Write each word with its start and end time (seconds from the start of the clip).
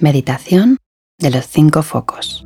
Meditación 0.00 0.78
de 1.20 1.30
los 1.30 1.46
cinco 1.46 1.80
focos. 1.84 2.44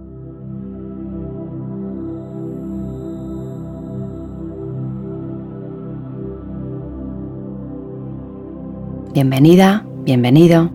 Bienvenida, 9.14 9.87
bienvenido 10.05 10.71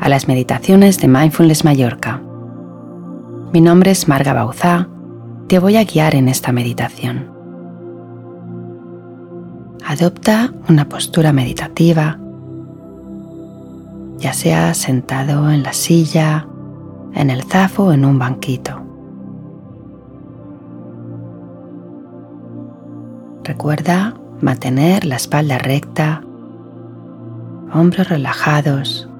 a 0.00 0.08
las 0.08 0.26
meditaciones 0.26 0.96
de 0.96 1.08
Mindfulness 1.08 1.62
Mallorca. 1.62 2.22
Mi 3.52 3.60
nombre 3.60 3.90
es 3.90 4.08
Marga 4.08 4.32
Bauzá, 4.32 4.88
te 5.46 5.58
voy 5.58 5.76
a 5.76 5.84
guiar 5.84 6.14
en 6.14 6.30
esta 6.30 6.52
meditación. 6.52 7.30
Adopta 9.84 10.54
una 10.70 10.88
postura 10.88 11.34
meditativa 11.34 12.18
ya 14.24 14.32
sea 14.32 14.72
sentado 14.72 15.50
en 15.50 15.62
la 15.62 15.74
silla, 15.74 16.48
en 17.12 17.28
el 17.28 17.42
zafo 17.42 17.88
o 17.88 17.92
en 17.92 18.06
un 18.06 18.18
banquito. 18.18 18.80
Recuerda 23.42 24.14
mantener 24.40 25.04
la 25.04 25.16
espalda 25.16 25.58
recta, 25.58 26.22
hombros 27.74 28.08
relajados, 28.08 29.10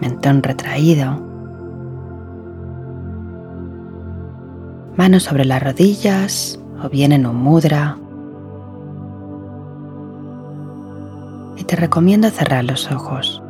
mentón 0.00 0.42
retraído, 0.42 1.22
manos 4.96 5.22
sobre 5.22 5.44
las 5.44 5.62
rodillas 5.62 6.58
o 6.82 6.88
bien 6.88 7.12
en 7.12 7.26
un 7.26 7.36
mudra 7.36 7.96
te 11.72 11.76
recomiendo 11.76 12.28
cerrar 12.28 12.66
los 12.66 12.92
ojos. 12.92 13.42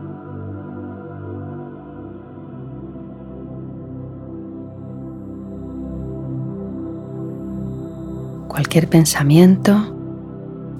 Cualquier 8.46 8.88
pensamiento, 8.88 9.92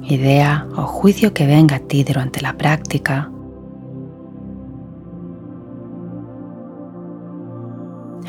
idea 0.04 0.68
o 0.76 0.82
juicio 0.82 1.34
que 1.34 1.48
venga 1.48 1.74
a 1.74 1.80
ti 1.80 2.04
durante 2.04 2.40
la 2.40 2.56
práctica, 2.56 3.28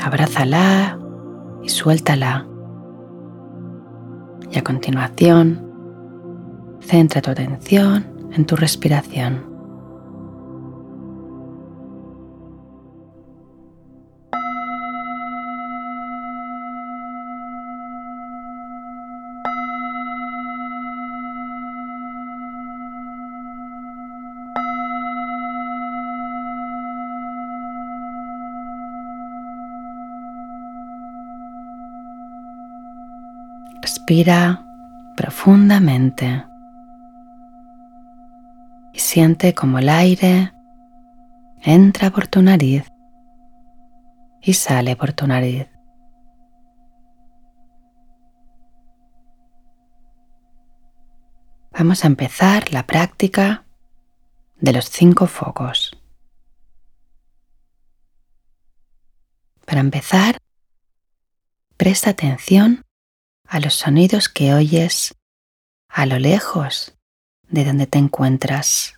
abrázala 0.02 0.98
y 1.62 1.70
suéltala. 1.70 2.48
Y 4.50 4.58
a 4.58 4.64
continuación, 4.64 5.72
centra 6.82 7.22
tu 7.22 7.30
atención 7.30 8.13
en 8.36 8.46
tu 8.46 8.56
respiración. 8.56 9.54
Respira 33.82 34.62
profundamente 35.16 36.44
siente 39.14 39.54
como 39.54 39.78
el 39.78 39.90
aire 39.90 40.52
entra 41.62 42.10
por 42.10 42.26
tu 42.26 42.42
nariz 42.42 42.84
y 44.42 44.54
sale 44.56 44.96
por 44.96 45.14
tu 45.14 45.28
nariz. 45.28 45.68
Vamos 51.78 52.04
a 52.04 52.08
empezar 52.08 52.74
la 52.74 52.88
práctica 52.88 53.68
de 54.56 54.74
los 54.74 54.90
cinco 54.90 55.28
focos. 55.28 55.96
Para 59.68 59.82
empezar, 59.82 60.40
presta 61.78 62.10
atención 62.10 62.82
a 63.48 63.60
los 63.60 63.76
sonidos 63.76 64.28
que 64.28 64.56
oyes 64.56 65.14
a 65.88 66.08
lo 66.08 66.18
lejos 66.18 66.98
de 67.50 67.64
donde 67.64 67.86
te 67.86 68.00
encuentras. 68.00 68.96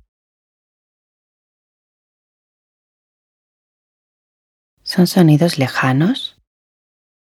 Son 4.88 5.08
sonidos 5.08 5.58
lejanos, 5.58 6.40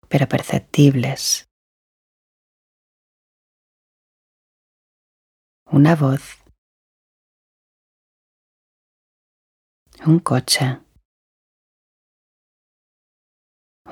pero 0.09 0.27
perceptibles. 0.27 1.47
Una 5.67 5.95
voz. 5.95 6.43
Un 10.07 10.21
coche. 10.21 10.81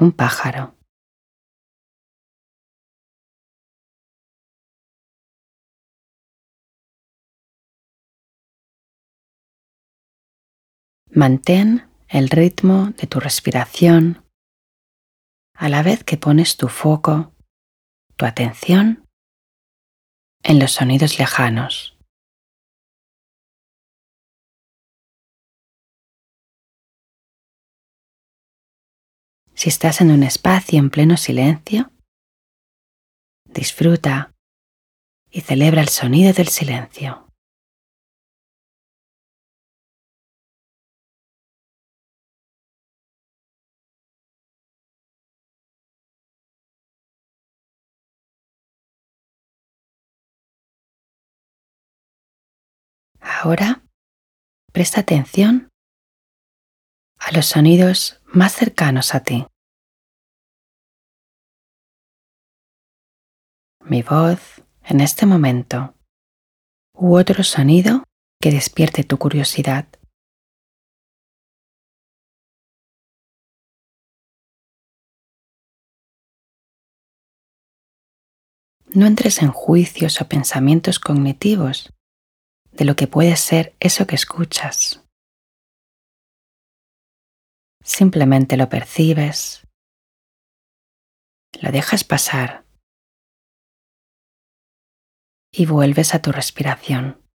Un 0.00 0.12
pájaro. 0.12 0.74
Mantén 11.10 11.87
el 12.08 12.30
ritmo 12.30 12.92
de 12.96 13.06
tu 13.06 13.20
respiración 13.20 14.24
a 15.54 15.68
la 15.68 15.82
vez 15.82 16.04
que 16.04 16.16
pones 16.16 16.56
tu 16.56 16.68
foco, 16.68 17.34
tu 18.16 18.24
atención 18.24 19.06
en 20.42 20.58
los 20.58 20.72
sonidos 20.72 21.18
lejanos. 21.18 21.98
Si 29.54 29.68
estás 29.68 30.00
en 30.00 30.12
un 30.12 30.22
espacio 30.22 30.78
en 30.78 30.88
pleno 30.88 31.16
silencio, 31.16 31.90
disfruta 33.44 34.32
y 35.30 35.40
celebra 35.40 35.82
el 35.82 35.88
sonido 35.88 36.32
del 36.32 36.48
silencio. 36.48 37.27
Ahora 53.40 53.84
presta 54.72 55.02
atención 55.02 55.68
a 57.20 57.30
los 57.30 57.46
sonidos 57.46 58.20
más 58.26 58.52
cercanos 58.52 59.14
a 59.14 59.22
ti. 59.22 59.46
Mi 63.84 64.02
voz 64.02 64.64
en 64.82 65.00
este 65.00 65.24
momento 65.24 65.94
u 66.94 67.16
otro 67.16 67.44
sonido 67.44 68.02
que 68.42 68.50
despierte 68.50 69.04
tu 69.04 69.18
curiosidad. 69.18 69.86
No 78.92 79.06
entres 79.06 79.42
en 79.42 79.52
juicios 79.52 80.20
o 80.20 80.28
pensamientos 80.28 80.98
cognitivos 80.98 81.92
de 82.78 82.84
lo 82.84 82.94
que 82.94 83.08
puede 83.08 83.36
ser 83.36 83.76
eso 83.80 84.06
que 84.06 84.14
escuchas. 84.14 85.04
Simplemente 87.82 88.56
lo 88.56 88.68
percibes, 88.68 89.66
lo 91.60 91.72
dejas 91.72 92.04
pasar 92.04 92.64
y 95.50 95.66
vuelves 95.66 96.14
a 96.14 96.22
tu 96.22 96.30
respiración. 96.30 97.27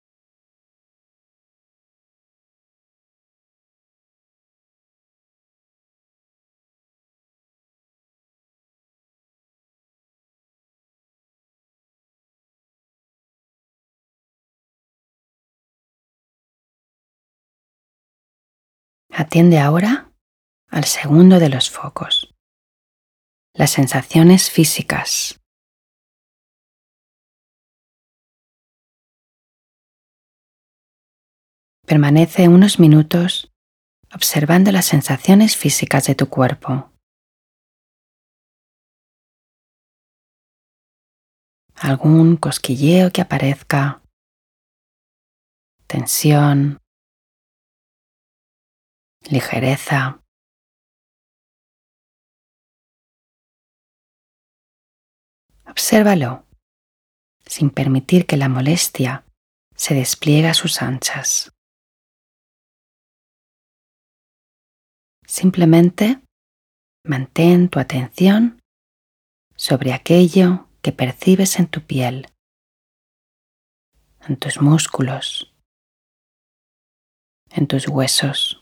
Atiende 19.24 19.60
ahora 19.60 20.12
al 20.68 20.82
segundo 20.82 21.38
de 21.38 21.48
los 21.48 21.70
focos, 21.70 22.34
las 23.54 23.70
sensaciones 23.70 24.50
físicas. 24.50 25.40
Permanece 31.86 32.48
unos 32.48 32.80
minutos 32.80 33.52
observando 34.12 34.72
las 34.72 34.86
sensaciones 34.86 35.56
físicas 35.56 36.08
de 36.08 36.16
tu 36.16 36.28
cuerpo. 36.28 36.90
Algún 41.76 42.36
cosquilleo 42.38 43.12
que 43.12 43.20
aparezca, 43.20 44.02
tensión, 45.86 46.81
ligereza. 49.32 50.22
Obsérvalo 55.66 56.46
sin 57.46 57.70
permitir 57.70 58.26
que 58.26 58.36
la 58.36 58.48
molestia 58.48 59.24
se 59.74 59.94
despliegue 59.94 60.48
a 60.48 60.54
sus 60.54 60.82
anchas. 60.82 61.50
Simplemente 65.26 66.22
mantén 67.04 67.70
tu 67.70 67.78
atención 67.80 68.60
sobre 69.56 69.94
aquello 69.94 70.68
que 70.82 70.92
percibes 70.92 71.58
en 71.58 71.68
tu 71.68 71.80
piel, 71.86 72.26
en 74.28 74.36
tus 74.36 74.60
músculos, 74.60 75.54
en 77.50 77.66
tus 77.66 77.88
huesos. 77.88 78.61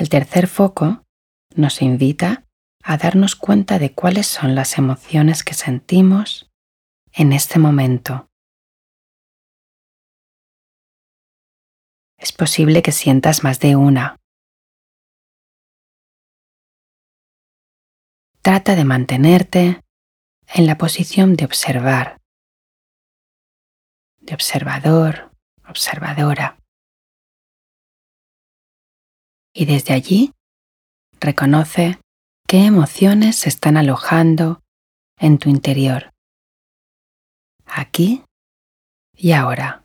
El 0.00 0.08
tercer 0.08 0.46
foco 0.46 1.04
nos 1.54 1.82
invita 1.82 2.46
a 2.82 2.96
darnos 2.96 3.36
cuenta 3.36 3.78
de 3.78 3.92
cuáles 3.92 4.26
son 4.26 4.54
las 4.54 4.78
emociones 4.78 5.44
que 5.44 5.52
sentimos 5.52 6.50
en 7.12 7.34
este 7.34 7.58
momento. 7.58 8.30
Es 12.16 12.32
posible 12.32 12.80
que 12.80 12.92
sientas 12.92 13.44
más 13.44 13.60
de 13.60 13.76
una. 13.76 14.16
Trata 18.40 18.76
de 18.76 18.86
mantenerte 18.86 19.82
en 20.46 20.64
la 20.64 20.78
posición 20.78 21.34
de 21.34 21.44
observar, 21.44 22.22
de 24.20 24.32
observador, 24.32 25.30
observadora 25.68 26.59
y 29.52 29.64
desde 29.64 29.94
allí 29.94 30.32
reconoce 31.20 31.98
qué 32.46 32.64
emociones 32.64 33.36
se 33.36 33.48
están 33.48 33.76
alojando 33.76 34.62
en 35.18 35.38
tu 35.38 35.50
interior, 35.50 36.10
aquí 37.66 38.24
y 39.16 39.32
ahora. 39.32 39.84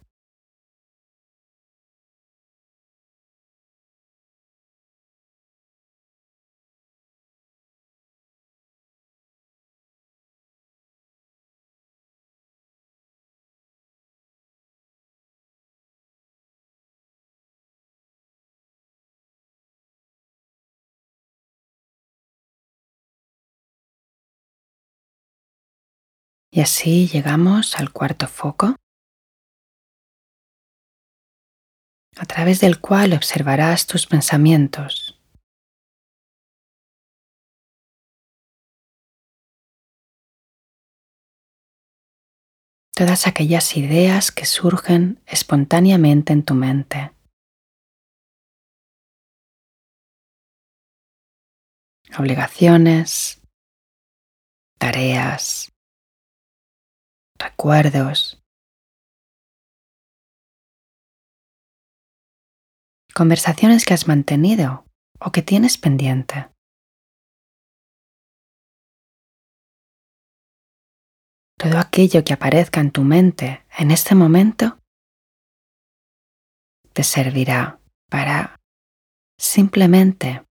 Y 26.56 26.62
así 26.62 27.10
llegamos 27.10 27.76
al 27.76 27.92
cuarto 27.92 28.30
foco, 28.30 28.78
a 32.16 32.26
través 32.26 32.62
del 32.62 32.80
cual 32.80 33.12
observarás 33.12 33.88
tus 33.88 34.08
pensamientos. 34.08 35.20
Todas 42.96 43.28
aquellas 43.28 43.76
ideas 43.76 44.32
que 44.32 44.46
surgen 44.46 45.22
espontáneamente 45.26 46.32
en 46.32 46.46
tu 46.46 46.54
mente. 46.54 47.12
Obligaciones, 52.18 53.42
tareas, 54.80 55.75
recuerdos, 57.40 58.42
conversaciones 63.14 63.86
que 63.86 63.94
has 63.94 64.08
mantenido 64.08 64.86
o 65.20 65.32
que 65.32 65.42
tienes 65.42 65.78
pendiente. 65.78 66.50
Todo 71.58 71.80
aquello 71.80 72.24
que 72.24 72.34
aparezca 72.34 72.82
en 72.82 72.92
tu 72.92 73.02
mente 73.04 73.66
en 73.78 73.92
este 73.92 74.14
momento 74.14 74.78
te 76.94 77.04
servirá 77.04 77.80
para 78.10 78.58
simplemente 79.40 80.46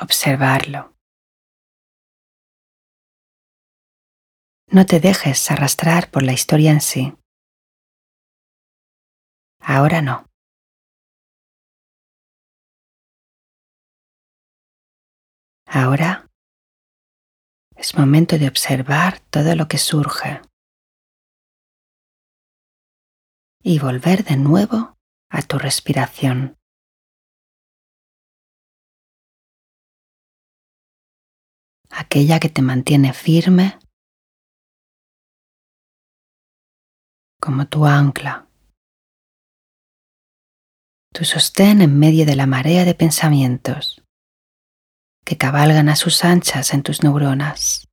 observarlo. 0.00 0.91
No 4.74 4.86
te 4.86 5.00
dejes 5.00 5.50
arrastrar 5.50 6.10
por 6.10 6.22
la 6.22 6.32
historia 6.32 6.70
en 6.70 6.80
sí. 6.80 7.14
Ahora 9.60 10.00
no. 10.00 10.24
Ahora 15.66 16.26
es 17.76 17.98
momento 17.98 18.38
de 18.38 18.48
observar 18.48 19.20
todo 19.28 19.54
lo 19.56 19.68
que 19.68 19.76
surge 19.76 20.40
y 23.62 23.78
volver 23.78 24.24
de 24.24 24.38
nuevo 24.38 24.96
a 25.28 25.42
tu 25.42 25.58
respiración. 25.58 26.56
Aquella 31.90 32.40
que 32.40 32.48
te 32.48 32.62
mantiene 32.62 33.12
firme 33.12 33.81
como 37.42 37.66
tu 37.66 37.86
ancla, 37.86 38.46
tu 41.12 41.24
sostén 41.24 41.82
en 41.82 41.98
medio 41.98 42.24
de 42.24 42.36
la 42.36 42.46
marea 42.46 42.84
de 42.84 42.94
pensamientos 42.94 44.00
que 45.24 45.36
cabalgan 45.36 45.88
a 45.88 45.96
sus 45.96 46.24
anchas 46.24 46.72
en 46.72 46.84
tus 46.84 47.02
neuronas. 47.02 47.88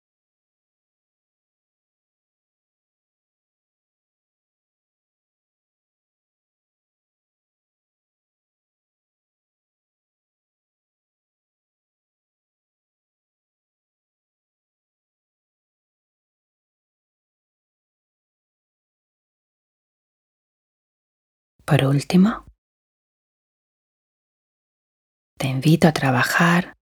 Por 21.69 21.85
último, 21.85 22.45
te 25.37 25.45
invito 25.45 25.87
a 25.87 25.93
trabajar 25.93 26.73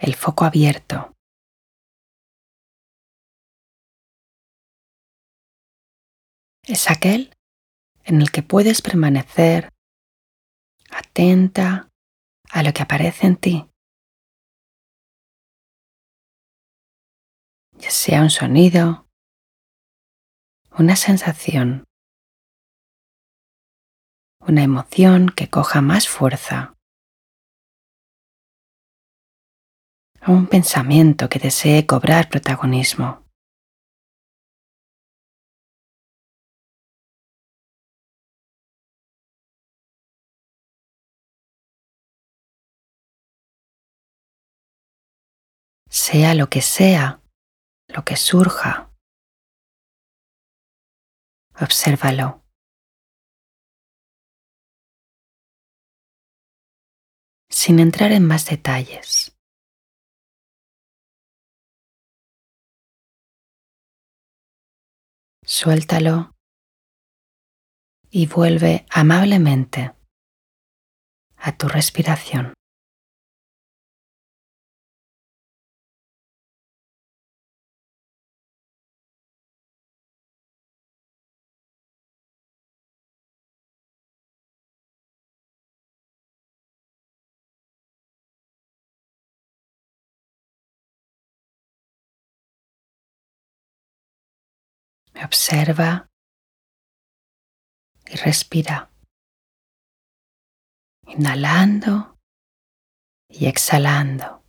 el 0.00 0.16
foco 0.16 0.44
abierto. 0.44 1.14
Es 6.64 6.90
aquel 6.90 7.36
en 8.02 8.20
el 8.20 8.32
que 8.32 8.42
puedes 8.42 8.82
permanecer 8.82 9.72
atenta 10.90 11.88
a 12.50 12.64
lo 12.64 12.72
que 12.72 12.82
aparece 12.82 13.28
en 13.28 13.36
ti, 13.36 13.70
ya 17.78 17.90
sea 17.92 18.22
un 18.22 18.30
sonido, 18.30 19.08
una 20.76 20.96
sensación 20.96 21.85
una 24.48 24.62
emoción 24.62 25.28
que 25.28 25.50
coja 25.50 25.80
más 25.80 26.08
fuerza, 26.08 26.76
a 30.20 30.30
un 30.30 30.46
pensamiento 30.46 31.28
que 31.28 31.38
desee 31.38 31.86
cobrar 31.86 32.28
protagonismo. 32.28 33.26
Sea 45.88 46.34
lo 46.34 46.48
que 46.48 46.62
sea, 46.62 47.20
lo 47.88 48.04
que 48.04 48.16
surja, 48.16 48.92
obsérvalo. 51.60 52.45
Sin 57.66 57.80
entrar 57.80 58.12
en 58.12 58.24
más 58.24 58.46
detalles. 58.46 59.36
Suéltalo 65.44 66.36
y 68.08 68.28
vuelve 68.28 68.86
amablemente 68.88 69.96
a 71.38 71.56
tu 71.56 71.66
respiración. 71.66 72.54
Observa 95.26 96.08
y 98.06 98.14
respira, 98.14 98.92
inhalando 101.08 102.16
y 103.28 103.46
exhalando. 103.46 104.44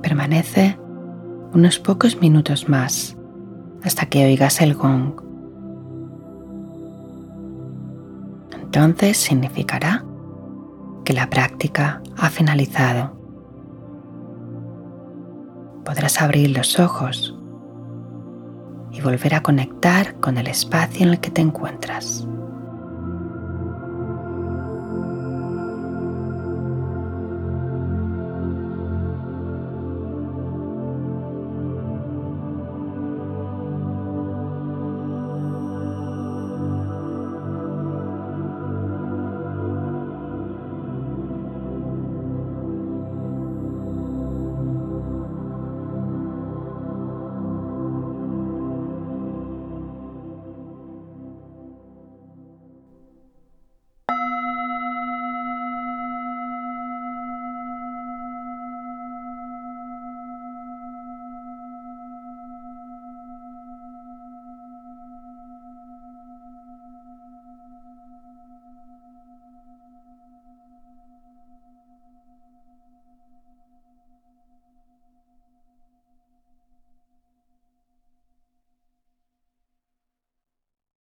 Permanece 0.00 0.79
unos 1.52 1.78
pocos 1.78 2.20
minutos 2.20 2.68
más 2.68 3.16
hasta 3.82 4.06
que 4.06 4.24
oigas 4.24 4.60
el 4.60 4.74
gong. 4.74 5.20
Entonces 8.52 9.16
significará 9.16 10.04
que 11.04 11.12
la 11.12 11.28
práctica 11.28 12.02
ha 12.16 12.30
finalizado. 12.30 13.18
Podrás 15.84 16.20
abrir 16.22 16.56
los 16.56 16.78
ojos 16.78 17.36
y 18.92 19.00
volver 19.00 19.34
a 19.34 19.42
conectar 19.42 20.14
con 20.20 20.38
el 20.38 20.46
espacio 20.46 21.04
en 21.04 21.12
el 21.12 21.20
que 21.20 21.30
te 21.30 21.40
encuentras. 21.40 22.26